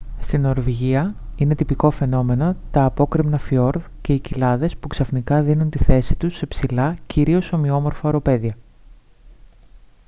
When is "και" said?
4.01-4.13